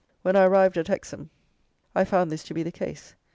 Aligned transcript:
When 0.23 0.35
I 0.35 0.45
arrived 0.45 0.79
at 0.79 0.87
Hexham, 0.87 1.29
I 1.93 2.05
found 2.05 2.31
this 2.31 2.41
to 2.45 2.55
be 2.55 2.63
the 2.63 2.71
case. 2.71 3.13